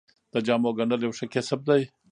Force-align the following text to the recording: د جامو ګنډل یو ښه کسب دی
د 0.33 0.35
جامو 0.45 0.69
ګنډل 0.77 1.01
یو 1.03 1.15
ښه 1.17 1.25
کسب 1.33 1.59
دی 1.69 1.81